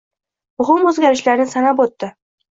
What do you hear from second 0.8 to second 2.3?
o‘zgarishlarni sanab o‘tdi.